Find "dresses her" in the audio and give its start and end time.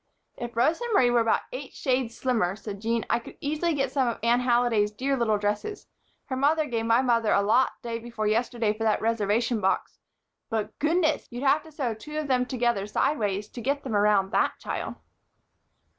5.37-6.35